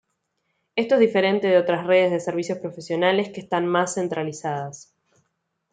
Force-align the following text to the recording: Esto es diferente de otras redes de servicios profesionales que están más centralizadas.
Esto 0.75 0.95
es 0.95 1.01
diferente 1.01 1.47
de 1.47 1.59
otras 1.59 1.85
redes 1.85 2.09
de 2.09 2.19
servicios 2.19 2.57
profesionales 2.57 3.29
que 3.29 3.39
están 3.41 3.67
más 3.67 3.93
centralizadas. 3.93 4.95